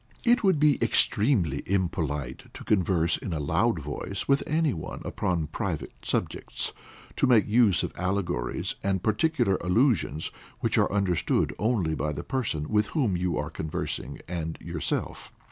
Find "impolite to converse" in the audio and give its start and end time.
1.67-3.17